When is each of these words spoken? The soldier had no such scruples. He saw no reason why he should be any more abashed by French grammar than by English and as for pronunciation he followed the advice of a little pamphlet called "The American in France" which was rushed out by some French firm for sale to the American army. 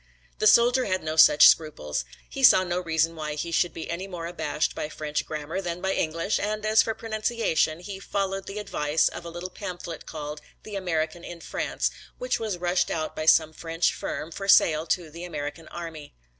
The 0.39 0.47
soldier 0.47 0.85
had 0.85 1.03
no 1.03 1.15
such 1.15 1.47
scruples. 1.47 2.05
He 2.27 2.41
saw 2.43 2.63
no 2.63 2.79
reason 2.79 3.15
why 3.15 3.35
he 3.35 3.51
should 3.51 3.71
be 3.71 3.87
any 3.87 4.07
more 4.07 4.25
abashed 4.25 4.73
by 4.73 4.89
French 4.89 5.27
grammar 5.27 5.61
than 5.61 5.79
by 5.79 5.93
English 5.93 6.39
and 6.39 6.65
as 6.65 6.81
for 6.81 6.95
pronunciation 6.95 7.81
he 7.81 7.99
followed 7.99 8.47
the 8.47 8.57
advice 8.57 9.09
of 9.09 9.25
a 9.25 9.29
little 9.29 9.51
pamphlet 9.51 10.07
called 10.07 10.41
"The 10.63 10.75
American 10.75 11.23
in 11.23 11.39
France" 11.39 11.91
which 12.17 12.39
was 12.39 12.57
rushed 12.57 12.89
out 12.89 13.15
by 13.15 13.27
some 13.27 13.53
French 13.53 13.93
firm 13.93 14.31
for 14.31 14.47
sale 14.47 14.87
to 14.87 15.11
the 15.11 15.23
American 15.23 15.67
army. 15.67 16.15